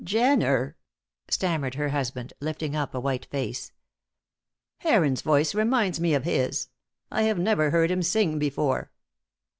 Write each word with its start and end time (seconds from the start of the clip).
"Jenner," 0.03 0.77
stammered 1.29 1.75
her 1.75 1.89
husband, 1.89 2.33
lifting 2.39 2.75
up 2.75 2.95
a 2.95 2.99
white 2.99 3.25
face. 3.27 3.71
"Heron's 4.79 5.21
voice 5.21 5.53
reminds 5.53 5.99
me 5.99 6.15
of 6.15 6.23
his. 6.23 6.69
I 7.11 7.21
have 7.21 7.37
never 7.37 7.69
heard 7.69 7.91
him 7.91 8.01
sing 8.01 8.39
before." 8.39 8.89